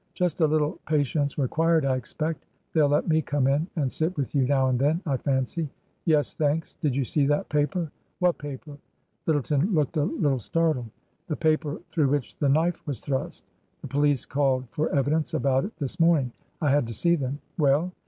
"Just 0.15 0.41
a 0.41 0.47
little 0.47 0.79
patience 0.87 1.37
required, 1.37 1.85
I 1.85 1.95
expect. 1.95 2.47
They'll 2.73 2.87
let 2.89 3.07
me 3.07 3.21
come 3.21 3.45
in 3.45 3.67
and 3.75 3.91
sit 3.91 4.17
with 4.17 4.33
you 4.33 4.47
now 4.47 4.67
and 4.69 4.79
then, 4.79 4.99
I 5.05 5.17
fancy."" 5.17 5.69
Yes, 6.05 6.33
thanks. 6.33 6.73
Did 6.81 6.95
you 6.95 7.05
see 7.05 7.27
that 7.27 7.49
paper 7.49 7.91
?"'* 8.09 8.17
What 8.17 8.39
paper?" 8.39 8.79
Lyttleton 9.27 9.75
looked 9.75 9.97
a 9.97 10.05
little 10.05 10.39
startled. 10.39 10.89
*' 11.11 11.27
The 11.29 11.35
paper 11.35 11.79
through 11.91 12.07
which 12.09 12.35
the 12.39 12.49
knife 12.49 12.81
was 12.87 12.99
thrust. 12.99 13.43
The 13.83 13.87
police 13.87 14.25
called 14.25 14.67
for 14.71 14.89
evidence 14.89 15.35
about 15.35 15.65
it 15.65 15.77
this 15.77 15.99
morning. 15.99 16.31
I 16.61 16.71
had 16.71 16.87
to 16.87 16.95
see 16.95 17.15
them."" 17.15 17.37
Well 17.59 17.91